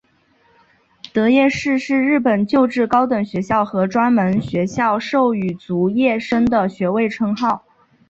[1.13, 7.63] 得业士是日本旧制高等学校和专门学校授与卒业生的学位称号。